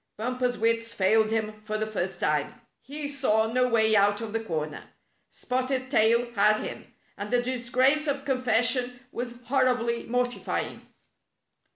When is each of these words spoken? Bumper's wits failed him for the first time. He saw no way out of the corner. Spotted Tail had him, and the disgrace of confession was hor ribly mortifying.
Bumper's 0.17 0.57
wits 0.57 0.95
failed 0.95 1.29
him 1.29 1.61
for 1.61 1.77
the 1.77 1.85
first 1.85 2.19
time. 2.19 2.59
He 2.81 3.07
saw 3.07 3.53
no 3.53 3.67
way 3.67 3.95
out 3.95 4.19
of 4.19 4.33
the 4.33 4.43
corner. 4.43 4.85
Spotted 5.29 5.91
Tail 5.91 6.31
had 6.33 6.59
him, 6.61 6.91
and 7.19 7.29
the 7.29 7.43
disgrace 7.43 8.07
of 8.07 8.25
confession 8.25 8.99
was 9.11 9.43
hor 9.43 9.65
ribly 9.65 10.07
mortifying. 10.07 10.87